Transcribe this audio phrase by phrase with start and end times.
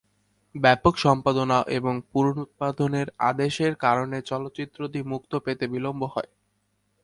[0.55, 1.77] ব্যাপক সম্পাদনা ও
[2.11, 6.31] পুনরুৎপাদনের আদেশের কারণে চলচ্চিত্রটি মুক্তি পেতে বিলম্ব হয়।